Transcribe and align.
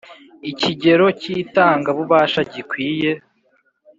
Ikigero 0.51 1.05
cy 1.19 1.25
itanga 1.41 1.89
bubasha 1.97 2.39
gikwiye 2.53 3.11